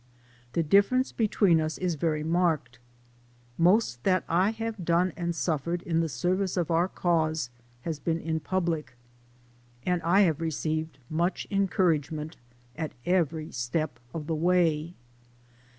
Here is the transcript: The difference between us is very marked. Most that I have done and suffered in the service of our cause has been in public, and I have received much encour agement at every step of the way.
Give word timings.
The 0.53 0.63
difference 0.63 1.11
between 1.11 1.61
us 1.61 1.77
is 1.77 1.93
very 1.93 2.23
marked. 2.23 2.79
Most 3.55 4.03
that 4.03 4.23
I 4.27 4.49
have 4.49 4.83
done 4.83 5.13
and 5.15 5.35
suffered 5.35 5.83
in 5.83 5.99
the 5.99 6.09
service 6.09 6.57
of 6.57 6.71
our 6.71 6.87
cause 6.87 7.51
has 7.81 7.99
been 7.99 8.19
in 8.19 8.39
public, 8.39 8.95
and 9.85 10.01
I 10.01 10.21
have 10.21 10.41
received 10.41 10.97
much 11.07 11.45
encour 11.51 11.95
agement 11.99 12.33
at 12.75 12.93
every 13.05 13.51
step 13.51 13.99
of 14.11 14.25
the 14.25 14.33
way. 14.33 14.95